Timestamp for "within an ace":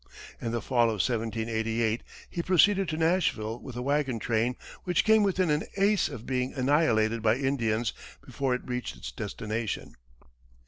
5.21-6.09